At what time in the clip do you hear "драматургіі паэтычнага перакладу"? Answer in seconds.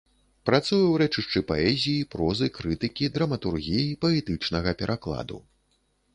3.19-5.37